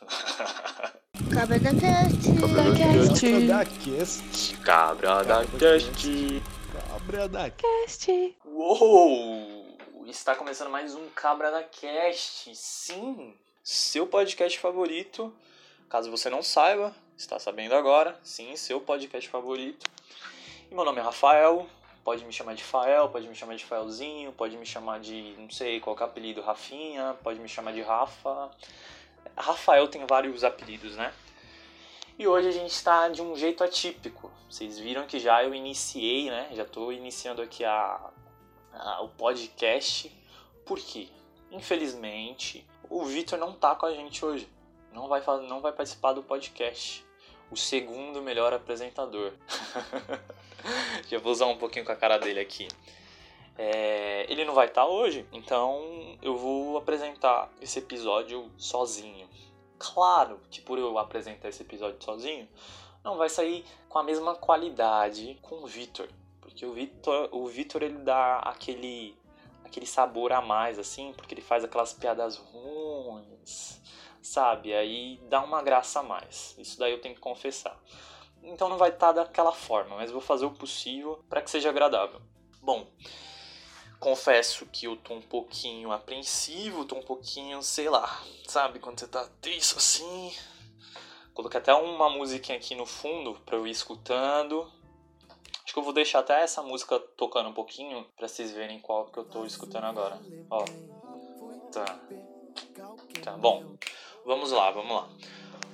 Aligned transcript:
Cabra 0.00 1.58
da 1.58 1.70
Cast. 1.74 2.32
Cabra 2.40 2.64
da 3.46 3.64
Cast. 3.66 4.56
Cabra 4.64 5.24
da 5.24 5.44
Cast. 5.58 6.42
Cabra 6.72 7.28
da 7.28 7.50
Cast. 7.50 8.36
Uou! 8.46 9.76
Está 10.06 10.34
começando 10.34 10.70
mais 10.70 10.94
um 10.94 11.06
Cabra 11.10 11.50
da 11.50 11.62
Cast. 11.62 12.50
Sim, 12.56 13.34
seu 13.62 14.06
podcast 14.06 14.58
favorito. 14.58 15.30
Caso 15.90 16.10
você 16.10 16.30
não 16.30 16.42
saiba, 16.42 16.94
está 17.16 17.38
sabendo 17.38 17.74
agora. 17.74 18.18
Sim, 18.22 18.56
seu 18.56 18.80
podcast 18.80 19.28
favorito. 19.28 19.86
E 20.70 20.74
meu 20.74 20.84
nome 20.84 21.00
é 21.00 21.02
Rafael. 21.02 21.68
Pode 22.02 22.24
me 22.24 22.32
chamar 22.32 22.54
de 22.54 22.64
Fael, 22.64 23.10
pode 23.10 23.28
me 23.28 23.34
chamar 23.34 23.54
de 23.56 23.64
Faelzinho, 23.64 24.32
pode 24.32 24.56
me 24.56 24.64
chamar 24.64 25.00
de, 25.00 25.34
não 25.38 25.50
sei, 25.50 25.78
qual 25.80 25.94
é 26.00 26.02
apelido, 26.02 26.40
Rafinha, 26.40 27.14
pode 27.22 27.38
me 27.38 27.46
chamar 27.46 27.74
de 27.74 27.82
Rafa. 27.82 28.50
Rafael 29.36 29.88
tem 29.88 30.04
vários 30.06 30.44
apelidos, 30.44 30.96
né? 30.96 31.12
E 32.18 32.26
hoje 32.26 32.48
a 32.48 32.52
gente 32.52 32.70
está 32.70 33.08
de 33.08 33.22
um 33.22 33.34
jeito 33.34 33.64
atípico. 33.64 34.30
Vocês 34.48 34.78
viram 34.78 35.06
que 35.06 35.18
já 35.18 35.42
eu 35.42 35.54
iniciei, 35.54 36.28
né? 36.28 36.50
Já 36.52 36.64
estou 36.64 36.92
iniciando 36.92 37.40
aqui 37.40 37.64
a, 37.64 38.10
a, 38.74 39.00
o 39.02 39.08
podcast. 39.08 40.12
Por 40.66 40.78
quê? 40.78 41.08
Infelizmente, 41.50 42.66
o 42.88 43.04
Vitor 43.04 43.38
não 43.38 43.54
tá 43.54 43.74
com 43.74 43.86
a 43.86 43.94
gente 43.94 44.24
hoje. 44.24 44.48
Não 44.92 45.08
vai, 45.08 45.22
não 45.48 45.60
vai 45.60 45.72
participar 45.72 46.12
do 46.12 46.22
podcast. 46.22 47.04
O 47.50 47.56
segundo 47.56 48.20
melhor 48.20 48.52
apresentador. 48.52 49.32
já 51.08 51.18
vou 51.18 51.32
usar 51.32 51.46
um 51.46 51.56
pouquinho 51.56 51.84
com 51.84 51.92
a 51.92 51.96
cara 51.96 52.18
dele 52.18 52.40
aqui. 52.40 52.68
É, 53.62 54.24
ele 54.32 54.46
não 54.46 54.54
vai 54.54 54.68
estar 54.68 54.84
tá 54.84 54.88
hoje, 54.88 55.28
então 55.30 56.16
eu 56.22 56.34
vou 56.34 56.78
apresentar 56.78 57.52
esse 57.60 57.78
episódio 57.78 58.50
sozinho. 58.56 59.28
Claro 59.78 60.40
que 60.50 60.62
por 60.62 60.78
eu 60.78 60.96
apresentar 60.96 61.50
esse 61.50 61.60
episódio 61.60 62.02
sozinho, 62.02 62.48
não 63.04 63.18
vai 63.18 63.28
sair 63.28 63.66
com 63.86 63.98
a 63.98 64.02
mesma 64.02 64.34
qualidade 64.34 65.38
com 65.42 65.56
o 65.56 65.66
Vitor, 65.66 66.08
porque 66.40 66.64
o 66.64 66.72
Vitor, 66.72 67.28
o 67.32 67.46
Vitor 67.48 67.82
ele 67.82 67.98
dá 67.98 68.38
aquele 68.38 69.14
aquele 69.62 69.84
sabor 69.84 70.32
a 70.32 70.40
mais 70.40 70.78
assim, 70.78 71.12
porque 71.14 71.34
ele 71.34 71.42
faz 71.42 71.62
aquelas 71.62 71.92
piadas 71.92 72.38
ruins, 72.38 73.78
sabe? 74.22 74.72
Aí 74.72 75.20
dá 75.28 75.44
uma 75.44 75.60
graça 75.60 76.00
a 76.00 76.02
mais. 76.02 76.56
Isso 76.56 76.78
daí 76.78 76.92
eu 76.92 77.00
tenho 77.02 77.14
que 77.14 77.20
confessar. 77.20 77.78
Então 78.42 78.70
não 78.70 78.78
vai 78.78 78.88
estar 78.88 79.08
tá 79.08 79.22
daquela 79.22 79.52
forma, 79.52 79.96
mas 79.96 80.10
vou 80.10 80.22
fazer 80.22 80.46
o 80.46 80.50
possível 80.50 81.22
para 81.28 81.42
que 81.42 81.50
seja 81.50 81.68
agradável. 81.68 82.22
Bom, 82.62 82.86
confesso 84.00 84.64
que 84.66 84.86
eu 84.86 84.96
tô 84.96 85.12
um 85.12 85.20
pouquinho 85.20 85.92
apreensivo, 85.92 86.86
tô 86.86 86.96
um 86.96 87.02
pouquinho, 87.02 87.62
sei 87.62 87.90
lá, 87.90 88.24
sabe, 88.48 88.80
quando 88.80 88.98
você 88.98 89.06
tá 89.06 89.28
tenso 89.42 89.76
assim. 89.76 90.34
Coloquei 91.34 91.60
até 91.60 91.72
uma 91.74 92.08
musiquinha 92.08 92.56
aqui 92.56 92.74
no 92.74 92.86
fundo 92.86 93.38
pra 93.46 93.56
eu 93.56 93.66
ir 93.66 93.70
escutando. 93.70 94.70
Acho 95.62 95.74
que 95.74 95.78
eu 95.78 95.84
vou 95.84 95.92
deixar 95.92 96.20
até 96.20 96.42
essa 96.42 96.62
música 96.62 96.98
tocando 96.98 97.50
um 97.50 97.52
pouquinho 97.52 98.04
pra 98.16 98.26
vocês 98.26 98.50
verem 98.50 98.80
qual 98.80 99.06
que 99.06 99.18
eu 99.18 99.24
tô 99.24 99.44
escutando 99.44 99.84
agora. 99.84 100.18
Ó. 100.50 100.64
Tá. 101.70 102.00
Tá, 103.22 103.36
bom. 103.36 103.76
Vamos 104.24 104.50
lá, 104.50 104.70
vamos 104.70 104.92
lá. 104.92 105.08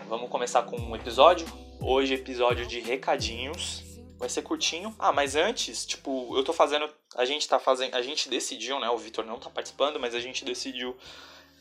Vamos 0.09 0.29
começar 0.29 0.65
com 0.65 0.77
um 0.77 0.95
episódio. 0.95 1.47
Hoje, 1.81 2.15
episódio 2.15 2.67
de 2.67 2.81
recadinhos 2.81 3.86
vai 4.19 4.29
ser 4.29 4.43
curtinho. 4.43 4.95
Ah, 4.99 5.13
mas 5.13 5.37
antes, 5.37 5.87
tipo, 5.87 6.37
eu 6.37 6.43
tô 6.43 6.53
fazendo. 6.53 6.89
A 7.15 7.25
gente 7.25 7.49
tá 7.49 7.59
fazendo. 7.59 7.95
A 7.95 8.03
gente 8.03 8.29
decidiu, 8.29 8.81
né? 8.81 8.89
O 8.91 8.99
Vitor 8.99 9.25
não 9.25 9.39
tá 9.39 9.51
participando, 9.51 10.01
mas 10.01 10.15
a 10.15 10.21
gente 10.21 10.45
decidiu 10.45 10.97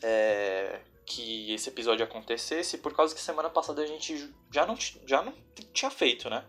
é, 0.02 0.80
que 1.04 1.52
esse 1.52 1.68
episódio 1.68 2.04
acontecesse 2.04 2.78
por 2.78 2.94
causa 2.94 3.14
que 3.14 3.20
semana 3.20 3.48
passada 3.48 3.82
a 3.82 3.86
gente 3.86 4.32
já 4.50 4.66
não, 4.66 4.76
já 5.06 5.22
não 5.22 5.32
tinha 5.72 5.90
feito, 5.90 6.28
né? 6.28 6.44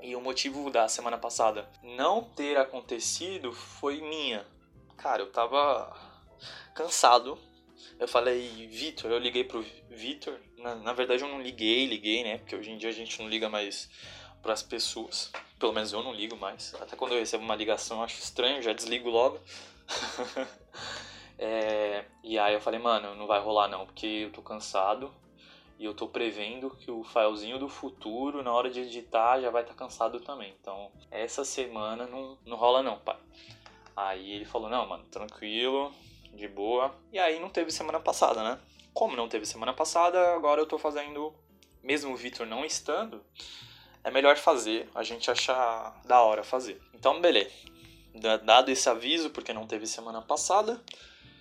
E 0.00 0.14
o 0.14 0.20
motivo 0.20 0.70
da 0.70 0.88
semana 0.88 1.18
passada 1.18 1.68
não 1.82 2.22
ter 2.22 2.56
acontecido 2.56 3.52
foi 3.52 4.00
minha. 4.00 4.46
Cara, 4.96 5.22
eu 5.22 5.30
tava 5.30 5.96
cansado. 6.74 7.38
Eu 7.98 8.06
falei, 8.06 8.68
Vitor, 8.68 9.10
eu 9.10 9.18
liguei 9.18 9.42
pro 9.42 9.64
Vitor. 9.90 10.38
Na, 10.56 10.76
na 10.76 10.92
verdade, 10.92 11.22
eu 11.22 11.28
não 11.28 11.42
liguei, 11.42 11.86
liguei, 11.86 12.22
né? 12.22 12.38
Porque 12.38 12.54
hoje 12.54 12.70
em 12.70 12.78
dia 12.78 12.90
a 12.90 12.92
gente 12.92 13.20
não 13.20 13.28
liga 13.28 13.48
mais 13.48 13.90
para 14.42 14.52
as 14.52 14.62
pessoas. 14.62 15.30
Pelo 15.58 15.72
menos 15.72 15.92
eu 15.92 16.02
não 16.02 16.12
ligo 16.12 16.36
mais. 16.36 16.74
Até 16.80 16.96
quando 16.96 17.12
eu 17.12 17.18
recebo 17.18 17.44
uma 17.44 17.56
ligação 17.56 17.98
eu 17.98 18.04
acho 18.04 18.18
estranho, 18.18 18.62
já 18.62 18.72
desligo 18.72 19.08
logo. 19.08 19.40
é, 21.38 22.04
e 22.22 22.38
aí 22.38 22.54
eu 22.54 22.60
falei, 22.60 22.80
mano, 22.80 23.14
não 23.14 23.26
vai 23.26 23.40
rolar 23.40 23.68
não, 23.68 23.86
porque 23.86 24.06
eu 24.06 24.32
tô 24.32 24.42
cansado. 24.42 25.12
E 25.78 25.84
eu 25.84 25.94
tô 25.94 26.08
prevendo 26.08 26.70
que 26.70 26.90
o 26.90 27.04
filezinho 27.04 27.58
do 27.58 27.68
futuro, 27.68 28.42
na 28.42 28.52
hora 28.52 28.68
de 28.68 28.80
editar, 28.80 29.40
já 29.40 29.48
vai 29.48 29.62
estar 29.62 29.74
tá 29.74 29.78
cansado 29.78 30.18
também. 30.18 30.52
Então, 30.60 30.90
essa 31.08 31.44
semana 31.44 32.04
não, 32.06 32.36
não 32.44 32.56
rola 32.56 32.82
não, 32.82 32.98
pai. 32.98 33.16
Aí 33.94 34.32
ele 34.32 34.44
falou, 34.44 34.68
não, 34.68 34.86
mano, 34.88 35.04
tranquilo, 35.04 35.92
de 36.34 36.48
boa. 36.48 36.94
E 37.12 37.18
aí 37.18 37.38
não 37.38 37.48
teve 37.48 37.70
semana 37.70 38.00
passada, 38.00 38.42
né? 38.42 38.58
Como 38.92 39.16
não 39.16 39.28
teve 39.28 39.46
semana 39.46 39.72
passada, 39.72 40.34
agora 40.34 40.60
eu 40.60 40.66
tô 40.66 40.78
fazendo, 40.78 41.32
mesmo 41.82 42.12
o 42.12 42.16
Vitor 42.16 42.46
não 42.46 42.64
estando, 42.64 43.24
é 44.04 44.10
melhor 44.10 44.36
fazer, 44.36 44.88
a 44.94 45.02
gente 45.02 45.30
achar 45.30 46.00
da 46.04 46.22
hora 46.22 46.42
fazer. 46.42 46.80
Então, 46.94 47.20
beleza. 47.20 47.50
Dado 48.44 48.70
esse 48.70 48.88
aviso, 48.88 49.30
porque 49.30 49.52
não 49.52 49.66
teve 49.66 49.86
semana 49.86 50.20
passada, 50.20 50.82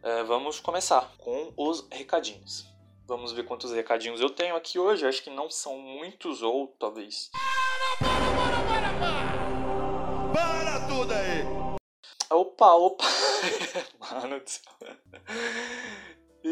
é, 0.04 0.24
vamos 0.24 0.60
começar 0.60 1.12
com 1.18 1.54
os 1.58 1.88
recadinhos. 1.92 2.68
Vamos 3.08 3.32
ver 3.32 3.46
quantos 3.46 3.72
recadinhos 3.72 4.20
eu 4.20 4.30
tenho 4.30 4.56
aqui 4.56 4.78
hoje. 4.78 5.08
Acho 5.08 5.24
que 5.24 5.30
não 5.30 5.50
são 5.50 5.78
muitos, 5.78 6.42
ou 6.44 6.68
talvez. 6.80 7.30
Para, 7.32 7.98
para, 7.98 8.64
para, 8.68 8.94
para! 9.00 10.34
Para, 10.34 10.78
para 10.78 10.88
tudo 10.88 11.14
aí! 11.14 11.78
Opa, 12.30 12.74
opa! 12.74 13.06
Mano 14.00 14.40
do 14.42 14.50
céu. 14.50 14.74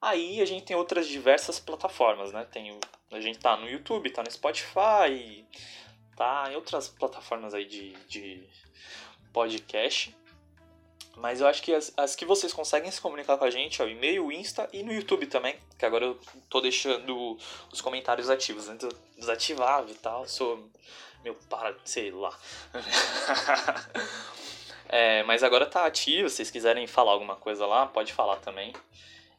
Aí 0.00 0.40
a 0.40 0.44
gente 0.44 0.64
tem 0.64 0.76
outras 0.76 1.08
diversas 1.08 1.58
plataformas, 1.58 2.32
né? 2.32 2.46
Tem, 2.52 2.78
a 3.10 3.20
gente 3.20 3.40
tá 3.40 3.56
no 3.56 3.68
YouTube, 3.68 4.10
tá 4.10 4.22
no 4.22 4.30
Spotify, 4.30 5.44
tá 6.16 6.52
em 6.52 6.54
outras 6.54 6.88
plataformas 6.88 7.54
aí 7.54 7.64
de, 7.64 7.90
de 8.06 8.48
podcast. 9.32 10.16
Mas 11.16 11.40
eu 11.40 11.48
acho 11.48 11.60
que 11.60 11.74
as, 11.74 11.92
as, 11.96 12.14
que 12.14 12.24
vocês 12.24 12.52
conseguem 12.52 12.92
se 12.92 13.00
comunicar 13.00 13.36
com 13.36 13.44
a 13.44 13.50
gente 13.50 13.82
é 13.82 13.84
o 13.84 13.88
e-mail, 13.88 14.26
o 14.26 14.32
Insta 14.32 14.68
e 14.72 14.84
no 14.84 14.92
YouTube 14.92 15.26
também. 15.26 15.58
Que 15.76 15.84
agora 15.84 16.04
eu 16.04 16.20
tô 16.48 16.60
deixando 16.60 17.36
os 17.72 17.80
comentários 17.80 18.30
ativos. 18.30 18.68
Antes 18.68 18.84
eu 18.84 18.96
desativava 19.16 19.90
e 19.90 19.94
tal. 19.94 20.28
Sou 20.28 20.70
meu 21.24 21.34
para, 21.50 21.76
sei 21.84 22.12
lá. 22.12 22.38
É, 24.88 25.22
mas 25.24 25.42
agora 25.42 25.66
tá 25.66 25.84
ativo, 25.84 26.28
se 26.28 26.36
vocês 26.36 26.50
quiserem 26.50 26.86
falar 26.86 27.12
alguma 27.12 27.36
coisa 27.36 27.66
lá, 27.66 27.86
pode 27.86 28.12
falar 28.12 28.36
também. 28.36 28.72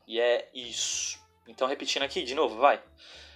E 0.07 0.19
é 0.19 0.49
isso. 0.53 1.17
Então, 1.47 1.67
repetindo 1.67 2.03
aqui 2.03 2.23
de 2.23 2.35
novo, 2.35 2.57
vai. 2.57 2.79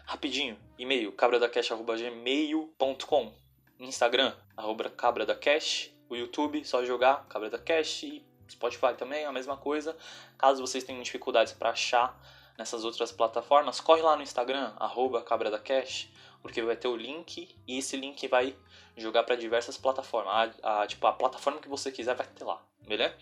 Rapidinho. 0.06 0.58
E-mail, 0.78 1.12
cabradacast.gmail.com 1.12 3.34
Instagram, 3.80 4.36
arroba 4.56 4.90
cabradacast. 4.90 5.92
O 6.10 6.16
YouTube, 6.16 6.64
só 6.64 6.86
jogar 6.86 7.26
Cabra 7.28 7.50
da 7.50 7.58
Cash. 7.58 8.06
Spotify 8.50 8.94
também, 8.96 9.26
a 9.26 9.32
mesma 9.32 9.58
coisa. 9.58 9.98
Caso 10.38 10.62
vocês 10.62 10.84
tenham 10.84 11.02
dificuldades 11.02 11.54
para 11.54 11.72
achar 11.72 12.16
nessas 12.58 12.84
outras 12.84 13.12
plataformas, 13.12 13.80
corre 13.80 14.02
lá 14.02 14.16
no 14.16 14.24
Instagram, 14.24 14.74
arroba 14.78 15.22
Cabra 15.22 15.50
da 15.50 15.60
Cash, 15.60 16.10
porque 16.42 16.62
vai 16.62 16.76
ter 16.76 16.88
o 16.88 16.96
link 16.96 17.56
e 17.68 17.78
esse 17.78 17.96
link 17.96 18.28
vai 18.28 18.56
jogar 18.96 19.24
para 19.24 19.36
diversas 19.36 19.78
plataformas. 19.78 20.54
A, 20.62 20.84
a, 20.84 20.88
tipo, 20.88 21.06
a 21.08 21.14
plataforma 21.14 21.60
que 21.60 21.70
você 21.70 21.92
quiser 21.92 22.16
vai 22.16 22.28
ter 22.28 22.44
lá, 22.44 22.62
beleza? 22.88 23.16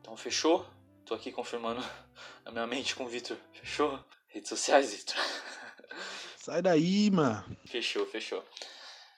Então 0.00 0.16
fechou? 0.16 0.64
Tô 1.04 1.14
aqui 1.14 1.32
confirmando 1.32 1.82
a 2.44 2.50
minha 2.50 2.66
mente 2.66 2.94
com 2.94 3.04
o 3.04 3.08
Vitor. 3.08 3.36
Fechou? 3.52 3.98
Redes 4.28 4.48
sociais, 4.48 4.94
Vitor. 4.94 5.16
Sai 6.36 6.62
daí, 6.62 7.10
mano. 7.10 7.44
Fechou, 7.66 8.06
fechou. 8.06 8.44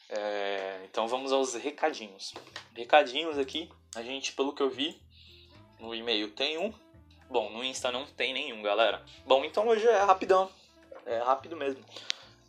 É, 0.08 0.84
então 0.90 1.06
vamos 1.06 1.32
aos 1.32 1.54
recadinhos. 1.54 2.34
Recadinhos 2.74 3.38
aqui, 3.38 3.70
a 3.94 4.02
gente, 4.02 4.32
pelo 4.32 4.52
que 4.52 4.62
eu 4.62 4.68
vi, 4.68 5.00
no 5.78 5.94
e-mail 5.94 6.30
tem 6.32 6.58
um. 6.58 6.72
Bom, 7.30 7.48
no 7.48 7.62
Insta 7.62 7.92
não 7.92 8.04
tem 8.04 8.32
nenhum, 8.32 8.60
galera. 8.60 9.04
Bom, 9.24 9.44
então 9.44 9.68
hoje 9.68 9.86
é 9.86 10.02
rapidão. 10.02 10.50
É 11.06 11.18
rápido 11.18 11.56
mesmo. 11.56 11.80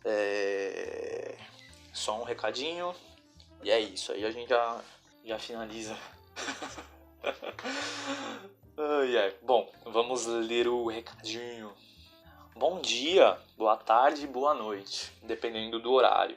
É... 0.04 1.36
Só 1.92 2.20
um 2.20 2.24
recadinho. 2.24 2.92
E 3.62 3.70
é 3.70 3.78
isso. 3.78 4.10
Aí 4.10 4.24
a 4.24 4.30
gente 4.32 4.48
já, 4.48 4.80
já 5.24 5.38
finaliza. 5.38 5.96
ai, 8.76 9.16
ai. 9.18 9.34
Bom, 9.40 9.70
vamos 9.84 10.26
ler 10.26 10.66
o 10.66 10.88
recadinho. 10.88 11.72
Bom 12.56 12.80
dia, 12.80 13.38
boa 13.56 13.76
tarde, 13.76 14.26
boa 14.26 14.52
noite, 14.52 15.12
dependendo 15.22 15.78
do 15.78 15.92
horário. 15.92 16.36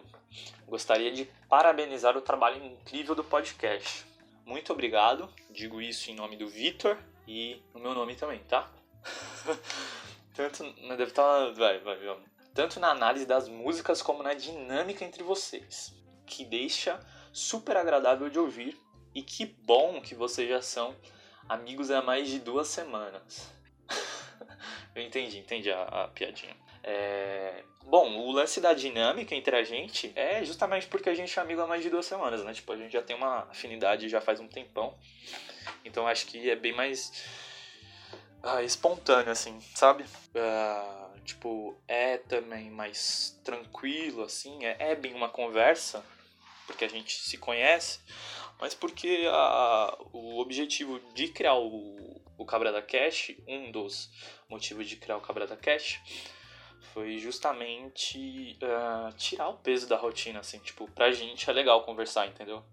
Gostaria 0.68 1.12
de 1.12 1.26
parabenizar 1.50 2.16
o 2.16 2.22
trabalho 2.22 2.64
incrível 2.64 3.16
do 3.16 3.24
podcast. 3.24 4.06
Muito 4.46 4.72
obrigado, 4.72 5.28
digo 5.50 5.82
isso 5.82 6.12
em 6.12 6.16
nome 6.16 6.38
do 6.38 6.48
Vitor 6.48 6.96
e 7.27 7.62
no 7.74 7.80
meu 7.80 7.94
nome 7.94 8.16
também, 8.16 8.39
tá? 8.44 8.69
Tanto 10.36 10.63
deve 10.74 11.04
estar, 11.04 11.24
tá, 11.24 11.51
vai, 11.51 11.80
vai, 11.80 11.98
vamos. 11.98 12.30
Tanto 12.54 12.80
na 12.80 12.89
análise 12.89 13.25
das 13.25 13.48
músicas 13.48 14.01
como 14.01 14.24
na 14.24 14.33
dinâmica 14.33 15.04
entre 15.04 15.24
vocês, 15.24 15.94
que 16.25 16.45
deixa 16.45 17.00
super 17.31 17.77
agradável 17.77 18.30
de 18.30 18.39
ouvir 18.39 18.80
e 19.13 19.22
que 19.22 19.45
bom 19.45 20.01
que 20.01 20.16
vocês 20.16 20.48
já 20.50 20.62
são 20.62 20.95
amigos 21.48 21.92
há 21.92 22.01
mais 22.01 22.30
de 22.30 22.39
duas 22.39 22.68
semanas. 22.68 23.50
Eu 24.95 25.01
entendi, 25.01 25.38
entendi 25.38 25.72
a, 25.72 25.83
a 25.83 26.07
piadinha. 26.07 26.56
É... 26.83 27.63
Bom, 27.83 28.18
o 28.18 28.31
lance 28.31 28.60
da 28.62 28.74
dinâmica 28.74 29.36
entre 29.36 29.56
a 29.56 29.63
gente 29.63 30.12
é 30.16 30.44
justamente 30.44 30.88
porque 30.88 31.10
a 31.10 31.13
gente 31.13 31.38
é 31.38 31.42
amigo 31.42 31.62
há 31.62 31.68
mais 31.68 31.83
de 31.83 31.89
duas 31.89 32.06
semanas, 32.06 32.44
né? 32.44 32.54
Tipo, 32.54 32.74
a 32.74 32.77
gente 32.77 32.94
já 32.94 33.01
tem 33.01 33.16
uma 33.16 33.39
afinidade 33.50 34.10
já 34.10 34.22
faz 34.22 34.39
um 34.39 34.48
tempão. 34.48 34.98
Então 35.84 36.08
acho 36.08 36.26
que 36.28 36.50
é 36.50 36.56
bem 36.56 36.74
mais 36.74 37.12
ah, 38.44 38.62
espontâneo, 38.62 39.32
assim, 39.32 39.60
sabe? 39.74 40.04
Uh, 40.04 41.20
tipo, 41.22 41.76
é 41.88 42.18
também 42.18 42.70
mais 42.70 43.40
tranquilo, 43.44 44.24
assim, 44.24 44.64
é, 44.64 44.92
é 44.92 44.96
bem 44.96 45.16
uma 45.16 45.30
conversa, 45.30 46.06
porque 46.68 46.86
a 46.86 46.88
gente 46.88 47.14
se 47.24 47.38
conhece, 47.38 48.00
mas 48.60 48.76
porque 48.76 49.26
a, 49.28 49.98
o 50.14 50.40
objetivo 50.40 51.00
de 51.14 51.30
criar 51.30 51.56
o, 51.56 52.22
o 52.38 52.46
Cabra 52.46 52.72
da 52.72 52.82
Cash, 52.82 53.32
um 53.48 53.72
dos 53.72 54.12
motivos 54.48 54.88
de 54.88 54.96
criar 54.96 55.18
o 55.18 55.22
Cabra 55.22 55.48
da 55.48 55.58
Cash, 55.58 56.00
foi 56.94 57.18
justamente 57.18 58.57
uh, 58.62 59.12
tirar 59.18 59.50
o 59.50 59.57
peso 59.57 59.88
da 59.88 59.98
rotina, 59.98 60.39
assim, 60.39 60.60
tipo, 60.60 60.89
pra 60.92 61.12
gente 61.12 61.50
é 61.50 61.54
legal 61.54 61.83
conversar, 61.83 62.27
entendeu? 62.27 62.63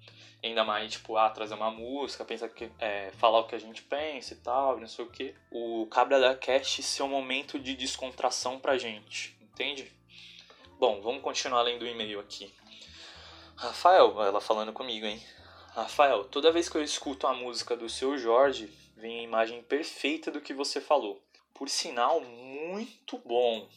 ainda 0.43 0.65
mais, 0.65 0.93
tipo, 0.93 1.17
ah, 1.17 1.31
trazer 1.31 1.55
uma 1.55 1.71
música, 1.71 2.25
pensar 2.25 2.49
que, 2.49 2.71
é, 2.79 3.11
falar 3.13 3.41
o 3.41 3.47
que 3.47 3.55
a 3.55 3.61
gente 3.61 3.83
pensa 3.83 4.35
e 4.35 4.37
tal, 4.39 4.79
não 4.81 4.89
sei 4.89 5.05
o 5.05 5.11
que. 5.11 5.35
O 5.51 5.87
Cabra 5.87 6.21
da 6.21 6.35
Cast 6.35 6.83
ser 6.83 7.03
um 7.05 7.09
momento 7.09 7.59
de 7.59 7.75
descontração 7.75 8.59
pra 8.59 8.77
gente, 8.77 9.37
entende? 9.41 9.93
Bom, 10.79 11.01
vamos 11.01 11.23
continuar 11.23 11.63
lendo 11.63 11.83
o 11.83 11.87
e-mail 11.87 12.19
aqui. 12.19 12.53
Rafael, 13.55 14.21
ela 14.21 14.41
falando 14.41 14.73
comigo, 14.73 15.07
hein? 15.07 15.23
Rafael, 15.75 16.25
toda 16.25 16.51
vez 16.51 16.69
que 16.69 16.77
eu 16.77 16.83
escuto 16.83 17.27
a 17.27 17.33
música 17.33 17.77
do 17.77 17.89
seu 17.89 18.19
Jorge, 18.19 18.67
vem 18.97 19.21
a 19.21 19.23
imagem 19.23 19.63
perfeita 19.63 20.31
do 20.31 20.41
que 20.41 20.53
você 20.53 20.81
falou. 20.81 21.23
Por 21.55 21.69
sinal, 21.69 22.21
muito 22.21 23.17
bom. 23.19 23.69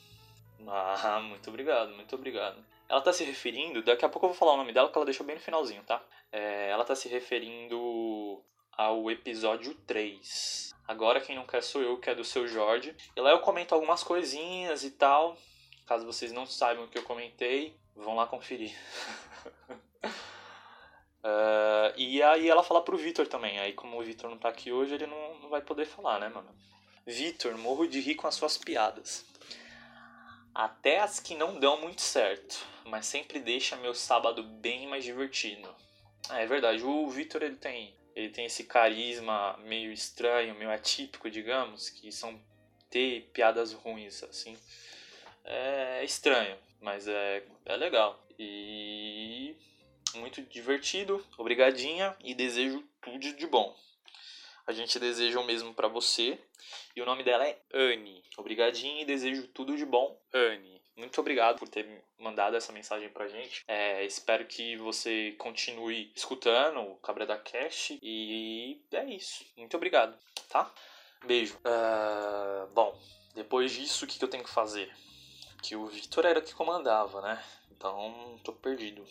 Ah, 0.68 1.20
muito 1.24 1.50
obrigado, 1.50 1.90
muito 1.94 2.16
obrigado. 2.16 2.64
Ela 2.88 3.02
tá 3.02 3.12
se 3.12 3.24
referindo, 3.24 3.82
daqui 3.82 4.06
a 4.06 4.10
pouco 4.10 4.28
eu 4.28 4.30
vou 4.30 4.38
falar 4.38 4.54
o 4.54 4.58
nome 4.58 4.72
dela, 4.72 4.90
que 4.90 4.98
ela 4.98 5.06
deixou 5.06 5.26
bem 5.26 5.36
no 5.36 5.42
finalzinho, 5.42 5.84
tá? 5.84 6.04
É, 6.32 6.70
ela 6.70 6.84
tá 6.84 6.96
se 6.96 7.08
referindo 7.08 8.44
ao 8.72 9.10
episódio 9.10 9.74
3. 9.88 10.74
Agora 10.88 11.20
quem 11.20 11.36
não 11.36 11.48
quer 11.48 11.64
sou 11.64 11.82
eu, 11.82 11.98
que 11.98 12.10
é 12.10 12.16
do 12.16 12.24
seu 12.24 12.48
Jorge. 12.48 12.96
E 13.16 13.22
lá 13.22 13.32
eu 13.32 13.40
comento 13.40 13.74
algumas 13.74 14.04
coisinhas 14.04 14.84
e 14.84 14.92
tal. 14.92 15.36
Caso 15.88 16.06
vocês 16.06 16.32
não 16.32 16.46
saibam 16.46 16.86
o 16.86 16.88
que 16.88 16.98
eu 16.98 17.04
comentei, 17.04 17.76
vão 17.96 18.16
lá 18.16 18.28
conferir. 18.28 18.76
uh, 21.24 21.94
e 21.98 22.22
aí 22.22 22.50
ela 22.50 22.64
fala 22.64 22.84
pro 22.84 22.98
Vitor 22.98 23.28
também. 23.28 23.60
Aí 23.60 23.74
como 23.74 24.00
o 24.00 24.04
Vitor 24.04 24.30
não 24.30 24.38
tá 24.38 24.50
aqui 24.50 24.72
hoje, 24.72 24.94
ele 24.94 25.08
não, 25.08 25.40
não 25.40 25.50
vai 25.50 25.62
poder 25.62 25.86
falar, 25.86 26.20
né, 26.20 26.30
mano? 26.30 26.50
Vitor, 27.06 27.58
morro 27.58 27.88
de 27.88 28.00
rir 28.00 28.16
com 28.16 28.28
as 28.28 28.36
suas 28.36 28.58
piadas. 28.58 29.26
Até 30.56 31.02
as 31.02 31.20
que 31.20 31.36
não 31.36 31.60
dão 31.60 31.82
muito 31.82 32.02
certo, 32.02 32.66
mas 32.86 33.06
sempre 33.06 33.42
deixa 33.42 33.76
meu 33.76 33.94
sábado 33.94 34.42
bem 34.42 34.88
mais 34.88 35.04
divertido. 35.04 35.68
Ah, 36.30 36.40
é 36.40 36.46
verdade, 36.46 36.82
o 36.82 37.10
Victor 37.10 37.44
ele 37.44 37.58
tem, 37.58 37.94
ele 38.16 38.30
tem 38.30 38.46
esse 38.46 38.64
carisma 38.64 39.58
meio 39.66 39.92
estranho, 39.92 40.56
meio 40.56 40.72
atípico, 40.72 41.30
digamos, 41.30 41.90
que 41.90 42.10
são 42.10 42.40
ter 42.90 43.30
piadas 43.34 43.74
ruins, 43.74 44.24
assim. 44.24 44.58
É 45.44 46.06
estranho, 46.06 46.58
mas 46.80 47.06
é, 47.06 47.44
é 47.66 47.76
legal. 47.76 48.26
E 48.40 49.58
muito 50.16 50.42
divertido, 50.42 51.22
obrigadinha 51.38 52.16
e 52.24 52.34
desejo 52.34 52.82
tudo 53.02 53.34
de 53.34 53.46
bom. 53.46 53.76
A 54.68 54.74
gente 54.74 55.00
deseja 55.00 55.40
o 55.40 55.46
mesmo 55.46 55.74
para 55.74 55.88
você. 55.88 56.40
E 56.96 57.02
o 57.02 57.06
nome 57.06 57.24
dela 57.24 57.48
é 57.48 57.60
Anne. 57.74 58.24
Obrigadinho 58.38 59.02
e 59.02 59.06
desejo 59.06 59.48
tudo 59.48 59.78
de 59.78 59.86
bom, 59.86 60.20
Anne. 60.34 60.82
Muito 60.96 61.20
obrigado 61.20 61.60
por 61.60 61.68
ter 61.68 61.86
mandado 62.18 62.56
essa 62.56 62.72
mensagem 62.72 63.10
pra 63.10 63.28
gente. 63.28 63.64
É, 63.68 64.04
espero 64.06 64.46
que 64.46 64.78
você 64.78 65.34
continue 65.38 66.12
escutando 66.16 66.80
o 66.80 66.96
Cabra 66.96 67.26
da 67.26 67.38
Cash. 67.38 67.98
E 68.02 68.82
é 68.92 69.04
isso. 69.06 69.46
Muito 69.58 69.76
obrigado, 69.76 70.18
tá? 70.50 70.72
Beijo. 71.26 71.58
Uh, 71.58 72.68
bom, 72.74 72.98
depois 73.34 73.72
disso, 73.72 74.06
o 74.06 74.08
que, 74.08 74.24
eu 74.24 74.30
tenho 74.30 74.44
que 74.44 74.50
fazer? 74.50 74.90
Que 75.62 75.76
o 75.76 75.88
Vitor 75.88 76.26
era 76.26 76.42
que 76.42 76.54
comandava, 76.54 77.22
né? 77.22 77.44
Então, 77.72 78.40
tô 78.44 78.54
perdido. 78.54 79.06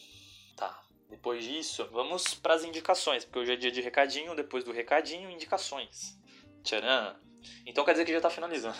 Tá, 0.56 0.82
depois 1.08 1.44
disso, 1.44 1.88
vamos 1.92 2.34
para 2.34 2.54
as 2.54 2.64
indicações, 2.64 3.24
porque 3.24 3.38
hoje 3.38 3.52
é 3.52 3.56
dia 3.56 3.70
de 3.70 3.80
recadinho, 3.80 4.34
depois 4.34 4.64
do 4.64 4.72
recadinho, 4.72 5.30
indicações. 5.30 6.18
Tcharam! 6.62 7.16
Então 7.66 7.84
quer 7.84 7.92
dizer 7.92 8.04
que 8.04 8.12
já 8.12 8.18
está 8.18 8.30
finalizando. 8.30 8.76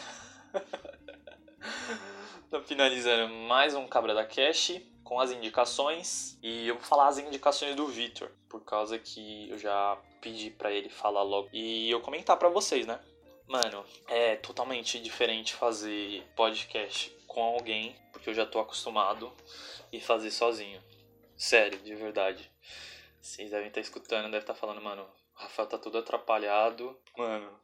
Tô 2.50 2.62
finalizando 2.62 3.34
mais 3.34 3.75
um 3.75 3.87
Cabra 3.87 4.14
da 4.14 4.25
Cash 4.25 4.80
com 5.02 5.20
as 5.20 5.30
indicações 5.30 6.38
e 6.42 6.68
eu 6.68 6.76
vou 6.76 6.84
falar 6.84 7.08
as 7.08 7.18
indicações 7.18 7.75
do 7.75 7.87
Victor, 7.87 8.30
por 8.48 8.64
causa 8.64 8.98
que 8.98 9.50
eu 9.50 9.58
já 9.58 9.98
pedi 10.20 10.50
para 10.50 10.72
ele 10.72 10.88
falar 10.88 11.22
logo 11.22 11.48
e 11.52 11.90
eu 11.90 12.00
comentar 12.00 12.38
para 12.38 12.48
vocês, 12.48 12.87
né? 12.87 12.98
Mano, 13.46 13.84
é 14.08 14.37
totalmente 14.37 14.98
diferente 14.98 15.54
fazer 15.54 16.25
podcast 16.34 17.14
com 17.26 17.42
alguém, 17.42 17.94
porque 18.12 18.30
eu 18.30 18.34
já 18.34 18.46
tô 18.46 18.58
acostumado 18.58 19.30
e 19.92 20.00
fazer 20.00 20.30
sozinho. 20.30 20.82
Sério, 21.36 21.78
de 21.80 21.94
verdade. 21.94 22.50
Vocês 23.20 23.50
devem 23.50 23.68
estar 23.68 23.80
escutando, 23.80 24.24
devem 24.24 24.40
estar 24.40 24.54
falando, 24.54 24.82
mano, 24.82 25.02
o 25.02 25.40
Rafael 25.40 25.68
tá 25.68 25.78
todo 25.78 25.98
atrapalhado. 25.98 26.96
Mano. 27.16 27.60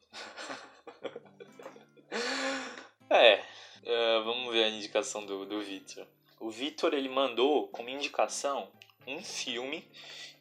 é, 3.10 3.38
uh, 3.38 4.24
vamos 4.24 4.52
ver 4.52 4.64
a 4.64 4.68
indicação 4.68 5.24
do, 5.24 5.46
do 5.46 5.60
Victor. 5.60 6.06
O 6.40 6.50
Victor 6.50 6.94
ele 6.94 7.08
mandou 7.08 7.68
como 7.68 7.88
indicação 7.88 8.70
um 9.06 9.22
filme 9.22 9.86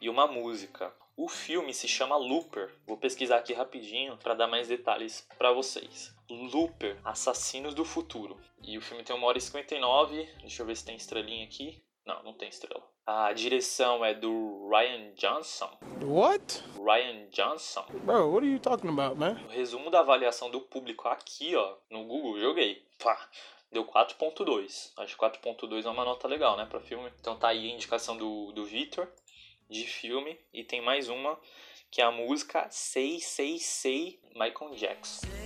e 0.01 0.09
uma 0.09 0.27
música. 0.27 0.93
O 1.15 1.27
filme 1.27 1.73
se 1.73 1.87
chama 1.87 2.15
Looper. 2.15 2.73
Vou 2.87 2.97
pesquisar 2.97 3.37
aqui 3.37 3.53
rapidinho 3.53 4.17
para 4.17 4.33
dar 4.33 4.47
mais 4.47 4.69
detalhes 4.69 5.27
para 5.37 5.51
vocês. 5.51 6.15
Looper, 6.29 6.97
Assassinos 7.03 7.73
do 7.73 7.83
Futuro. 7.83 8.39
E 8.63 8.77
o 8.77 8.81
filme 8.81 9.03
tem 9.03 9.15
1 9.15 9.23
hora 9.23 9.37
e 9.37 9.41
59. 9.41 10.29
Deixa 10.39 10.61
eu 10.61 10.65
ver 10.65 10.77
se 10.77 10.85
tem 10.85 10.95
estrelinha 10.95 11.43
aqui. 11.43 11.83
Não, 12.09 12.23
não 12.23 12.33
tem 12.33 12.49
estrela. 12.49 12.83
A 13.05 13.31
direção 13.33 14.03
é 14.03 14.15
do 14.15 14.67
Ryan 14.67 15.13
Johnson. 15.13 15.69
What? 16.01 16.63
Ryan 16.75 17.27
Johnson. 17.29 17.85
Bro, 18.03 18.31
what 18.31 18.43
are 18.43 18.51
you 18.51 18.59
talking 18.59 18.89
about, 18.89 19.15
man? 19.15 19.39
O 19.45 19.49
resumo 19.49 19.91
da 19.91 19.99
avaliação 19.99 20.49
do 20.49 20.59
público 20.59 21.07
aqui, 21.07 21.55
ó, 21.55 21.75
no 21.87 22.05
Google, 22.05 22.39
joguei. 22.39 22.83
Pá, 22.97 23.29
deu 23.71 23.85
4.2. 23.85 24.91
Acho 24.97 25.15
que 25.15 25.23
4.2 25.23 25.85
é 25.85 25.89
uma 25.89 26.03
nota 26.03 26.27
legal, 26.27 26.57
né, 26.57 26.65
pra 26.65 26.79
filme. 26.79 27.11
Então 27.19 27.37
tá 27.37 27.49
aí 27.49 27.69
a 27.69 27.73
indicação 27.75 28.17
do, 28.17 28.51
do 28.53 28.65
Victor 28.65 29.07
de 29.69 29.85
filme. 29.85 30.39
E 30.51 30.63
tem 30.63 30.81
mais 30.81 31.09
uma, 31.09 31.39
que 31.91 32.01
é 32.01 32.05
a 32.05 32.11
música 32.11 32.67
Say, 32.71 33.19
Say, 33.19 33.59
Say, 33.59 34.19
Michael 34.33 34.73
Jackson. 34.73 35.38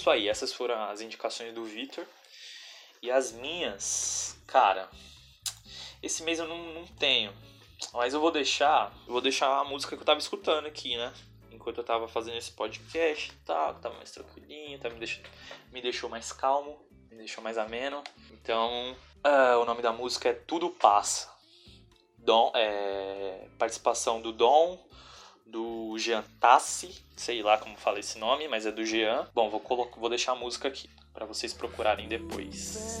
Isso 0.00 0.10
aí. 0.10 0.28
Essas 0.28 0.52
foram 0.52 0.82
as 0.84 1.00
indicações 1.00 1.54
do 1.54 1.64
Victor. 1.64 2.06
E 3.02 3.10
as 3.10 3.32
minhas, 3.32 4.38
cara, 4.46 4.90
esse 6.02 6.22
mês 6.22 6.38
eu 6.38 6.48
não, 6.48 6.74
não 6.74 6.86
tenho. 6.86 7.32
Mas 7.92 8.14
eu 8.14 8.20
vou 8.20 8.30
deixar. 8.30 8.92
Eu 9.06 9.12
vou 9.12 9.20
deixar 9.20 9.58
a 9.58 9.64
música 9.64 9.96
que 9.96 10.02
eu 10.02 10.06
tava 10.06 10.18
escutando 10.18 10.66
aqui, 10.66 10.96
né? 10.96 11.12
Enquanto 11.50 11.78
eu 11.78 11.84
tava 11.84 12.08
fazendo 12.08 12.36
esse 12.36 12.52
podcast 12.52 13.30
e 13.30 13.44
tal, 13.44 13.74
que 13.74 13.82
tava 13.82 13.96
mais 13.96 14.10
tranquilinho, 14.10 14.78
tá, 14.78 14.88
me, 14.88 14.98
deixou, 14.98 15.22
me 15.72 15.82
deixou 15.82 16.08
mais 16.08 16.32
calmo, 16.32 16.86
me 17.10 17.16
deixou 17.16 17.42
mais 17.42 17.58
ameno. 17.58 18.02
Então, 18.30 18.96
uh, 19.26 19.58
o 19.60 19.64
nome 19.64 19.82
da 19.82 19.92
música 19.92 20.28
é 20.28 20.32
Tudo 20.32 20.70
Passa. 20.70 21.30
Dom, 22.18 22.52
é, 22.54 23.48
participação 23.58 24.20
do 24.20 24.30
Dom, 24.30 24.78
do 25.50 25.98
Jean 25.98 26.24
Tassi, 26.38 26.94
sei 27.16 27.42
lá 27.42 27.58
como 27.58 27.76
fala 27.76 27.98
esse 27.98 28.18
nome, 28.18 28.48
mas 28.48 28.66
é 28.66 28.72
do 28.72 28.84
Jean. 28.84 29.26
Bom, 29.34 29.50
vou, 29.50 29.60
colocar, 29.60 29.98
vou 29.98 30.08
deixar 30.08 30.32
a 30.32 30.36
música 30.36 30.68
aqui 30.68 30.88
para 31.12 31.26
vocês 31.26 31.52
procurarem 31.52 32.08
depois. 32.08 33.00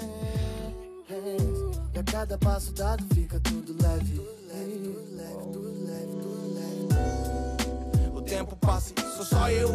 E 1.94 1.98
a 1.98 2.02
cada 2.02 2.36
passo 2.38 2.72
dado 2.72 3.04
fica 3.14 3.40
tudo 3.40 3.76
leve. 3.82 4.16
Tudo 4.16 4.46
leve, 4.46 4.78
tudo 5.52 5.86
leve, 5.86 6.06
tudo 6.06 6.54
leve. 6.54 8.16
O 8.16 8.22
tempo 8.22 8.56
passa 8.56 8.92
sou 9.16 9.24
só 9.24 9.50
eu. 9.50 9.68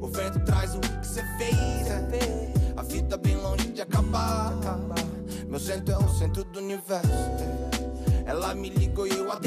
O 0.00 0.06
vento 0.08 0.44
traz 0.44 0.74
o 0.74 0.80
que 0.80 1.06
cê 1.06 1.22
fez. 1.36 2.76
A 2.76 2.82
vida 2.82 3.16
bem 3.16 3.36
longe 3.36 3.68
de 3.68 3.82
acabar. 3.82 4.52
Meu 5.46 5.58
centro 5.58 5.94
é 5.94 5.98
o 5.98 6.08
centro 6.08 6.44
do 6.44 6.60
universo. 6.60 7.08
Ela 8.24 8.54
me 8.54 8.68
ligou 8.70 9.06
e 9.06 9.10
eu 9.10 9.30
atendi. 9.30 9.39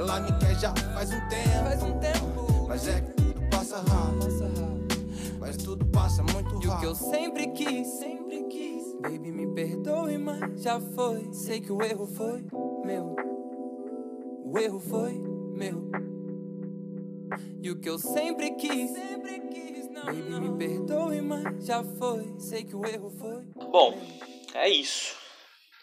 Ela 0.00 0.18
me 0.18 0.32
quer 0.38 0.58
já 0.58 0.74
faz 0.94 1.12
um 1.12 1.28
tempo. 1.28 2.66
Mas 2.66 2.88
é 2.88 3.02
que 3.02 3.12
tudo 3.12 3.50
passa 3.50 3.76
rápido. 3.80 4.88
Mas 5.38 5.56
tudo 5.58 5.84
passa 5.88 6.22
muito 6.22 6.54
rápido. 6.54 6.64
E 6.64 6.68
o 6.68 6.78
que 6.78 6.86
eu 6.86 6.94
sempre 6.94 7.46
quis, 7.48 7.86
sempre 7.86 8.44
quis. 8.44 8.94
Baby, 9.02 9.30
me 9.30 9.46
perdoe, 9.48 10.16
mas 10.16 10.62
já 10.62 10.80
foi. 10.80 11.28
Sei 11.34 11.60
que 11.60 11.70
o 11.70 11.82
erro 11.82 12.06
foi 12.06 12.46
meu. 12.82 13.14
O 14.42 14.58
erro 14.58 14.80
foi 14.80 15.18
meu. 15.54 15.90
E 17.62 17.70
o 17.70 17.76
que 17.78 17.90
eu 17.90 17.98
sempre 17.98 18.52
quis, 18.52 18.92
sempre 18.92 19.38
quis. 19.50 19.90
Não, 19.90 20.06
Baby, 20.06 20.30
não. 20.30 20.40
me 20.40 20.56
perdoe, 20.56 21.20
mas 21.20 21.66
já 21.66 21.84
foi. 21.84 22.34
Sei 22.38 22.64
que 22.64 22.74
o 22.74 22.86
erro 22.86 23.10
foi. 23.10 23.42
Bom, 23.70 23.98
é 24.54 24.66
isso. 24.66 25.19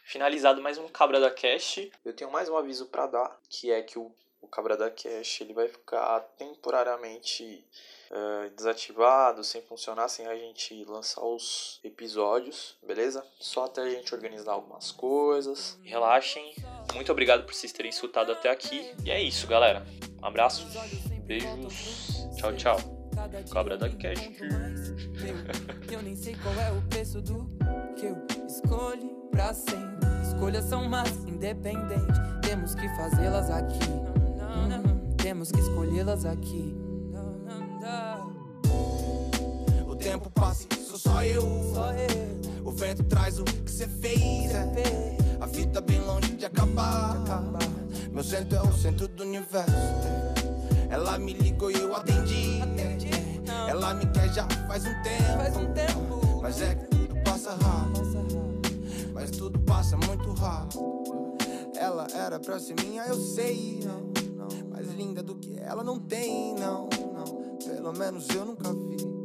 Finalizado 0.08 0.62
mais 0.62 0.78
um 0.78 0.88
Cabra 0.88 1.20
da 1.20 1.30
Cash. 1.30 1.90
Eu 2.06 2.14
tenho 2.14 2.32
mais 2.32 2.48
um 2.48 2.56
aviso 2.56 2.86
para 2.86 3.08
dar, 3.08 3.38
que 3.50 3.70
é 3.70 3.82
que 3.82 4.00
o, 4.00 4.10
o 4.42 4.48
Cabra 4.48 4.78
da 4.78 4.90
Cash 4.90 5.42
ele 5.42 5.54
vai 5.54 5.68
ficar 5.68 6.22
temporariamente 6.38 7.62
uh, 8.10 8.50
desativado, 8.56 9.44
sem 9.44 9.62
funcionar, 9.64 10.08
sem 10.08 10.26
a 10.26 10.34
gente 10.34 10.86
lançar 10.86 11.26
os 11.26 11.82
episódios, 11.84 12.78
beleza? 12.82 13.22
Só 13.38 13.66
até 13.66 13.82
a 13.82 13.90
gente 13.90 14.16
organizar 14.16 14.54
algumas 14.54 14.94
coisas. 14.94 15.78
Relaxem. 15.84 16.56
Muito 16.94 17.12
obrigado 17.12 17.44
por 17.44 17.54
vocês 17.54 17.74
terem 17.74 17.90
escutado 17.90 18.32
até 18.32 18.50
aqui. 18.50 18.90
E 19.04 19.12
é 19.12 19.22
isso, 19.22 19.46
galera. 19.46 19.86
Um 20.24 20.26
abraço, 20.26 20.66
beijos, 21.26 22.30
tchau, 22.38 22.56
tchau. 22.56 22.78
Cabra 23.52 23.76
da 23.76 23.90
Cash. 23.90 24.22
Eu 25.92 26.02
nem 26.02 26.16
sei 26.16 26.34
qual 26.38 26.56
é 26.56 26.72
o 26.72 26.82
preço 26.88 27.22
do 27.22 27.46
que 27.98 28.06
eu 28.06 28.48
escolhi 28.48 29.12
pra 29.32 29.54
sempre. 29.54 29.97
Escolhas 30.38 30.66
são 30.66 30.88
más, 30.88 31.10
independente. 31.26 32.22
Temos 32.44 32.76
que 32.76 32.88
fazê-las 32.90 33.50
aqui. 33.50 33.90
Hum, 33.90 35.16
temos 35.18 35.52
que 35.52 35.60
escolhê-las 35.60 36.26
aqui. 36.26 36.78
O 39.88 39.96
tempo 39.96 40.30
passa 40.30 40.68
sou 40.88 41.00
só 41.00 41.24
eu. 41.24 41.44
O 42.64 42.70
vento 42.70 43.04
traz 43.06 43.40
o 43.40 43.44
que 43.46 43.72
cê 43.72 43.88
fez. 43.88 44.52
A 45.42 45.48
vida 45.48 45.82
bem 45.82 46.02
longe 46.02 46.36
de 46.36 46.46
acabar. 46.46 47.16
Meu 48.12 48.24
centro 48.24 48.60
é 48.60 48.62
o 48.62 48.72
centro 48.74 49.08
do 49.08 49.24
universo. 49.24 49.72
Ela 50.88 51.18
me 51.18 51.34
ligou 51.34 51.72
e 51.72 51.80
eu 51.80 51.96
atendi. 51.96 52.62
Ela 53.68 53.96
me 53.96 54.06
quer 54.06 54.32
já 54.32 54.48
faz 54.68 54.86
um 54.86 54.94
tempo. 55.02 56.42
Mas 56.44 56.62
é 56.62 56.76
que 56.76 56.86
tudo 56.86 57.16
passa 57.24 57.56
rápido. 57.56 58.47
Mas 59.20 59.32
tudo 59.32 59.58
passa 59.62 59.98
muito 59.98 60.32
rápido. 60.34 60.80
Ela 61.76 62.06
era 62.14 62.40
ser 62.60 62.76
minha, 62.86 63.04
eu 63.08 63.16
sei. 63.16 63.80
Mais 64.70 64.88
linda 64.94 65.24
do 65.24 65.34
que 65.34 65.58
ela 65.58 65.84
não 65.84 66.00
tem, 66.00 66.54
não, 66.54 66.88
não. 67.16 67.58
Pelo 67.58 67.94
menos 67.94 68.30
eu 68.30 68.46
nunca 68.46 68.72
vi. 68.72 69.17